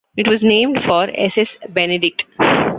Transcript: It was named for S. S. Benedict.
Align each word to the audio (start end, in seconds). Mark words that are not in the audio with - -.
It 0.17 0.27
was 0.27 0.43
named 0.43 0.81
for 0.83 1.11
S. 1.13 1.37
S. 1.37 1.57
Benedict. 1.69 2.25